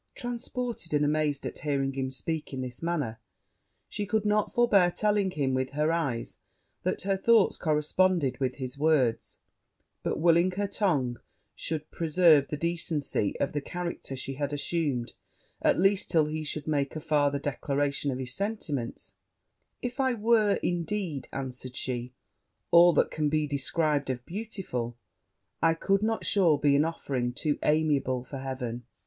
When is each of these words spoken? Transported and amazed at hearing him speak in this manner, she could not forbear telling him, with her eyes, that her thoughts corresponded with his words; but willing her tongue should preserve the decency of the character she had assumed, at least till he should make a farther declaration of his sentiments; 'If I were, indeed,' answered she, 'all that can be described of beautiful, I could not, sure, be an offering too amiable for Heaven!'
Transported 0.15 0.95
and 0.95 1.05
amazed 1.05 1.45
at 1.45 1.59
hearing 1.59 1.93
him 1.93 2.09
speak 2.09 2.53
in 2.53 2.61
this 2.61 2.81
manner, 2.81 3.19
she 3.87 4.07
could 4.07 4.25
not 4.25 4.51
forbear 4.51 4.89
telling 4.89 5.29
him, 5.29 5.53
with 5.53 5.73
her 5.73 5.91
eyes, 5.91 6.37
that 6.81 7.03
her 7.03 7.15
thoughts 7.15 7.55
corresponded 7.55 8.39
with 8.39 8.55
his 8.55 8.79
words; 8.79 9.37
but 10.01 10.17
willing 10.19 10.49
her 10.53 10.65
tongue 10.65 11.17
should 11.55 11.91
preserve 11.91 12.47
the 12.47 12.57
decency 12.57 13.39
of 13.39 13.51
the 13.53 13.61
character 13.61 14.15
she 14.15 14.33
had 14.33 14.51
assumed, 14.51 15.13
at 15.61 15.79
least 15.79 16.09
till 16.09 16.25
he 16.25 16.43
should 16.43 16.65
make 16.67 16.95
a 16.95 16.99
farther 16.99 17.37
declaration 17.37 18.09
of 18.09 18.17
his 18.17 18.33
sentiments; 18.33 19.13
'If 19.83 19.99
I 19.99 20.15
were, 20.15 20.55
indeed,' 20.63 21.29
answered 21.31 21.75
she, 21.75 22.11
'all 22.71 22.91
that 22.93 23.11
can 23.11 23.29
be 23.29 23.45
described 23.45 24.09
of 24.09 24.25
beautiful, 24.25 24.97
I 25.61 25.75
could 25.75 26.01
not, 26.01 26.25
sure, 26.25 26.57
be 26.57 26.75
an 26.75 26.85
offering 26.85 27.33
too 27.33 27.59
amiable 27.61 28.23
for 28.23 28.39
Heaven!' 28.39 28.85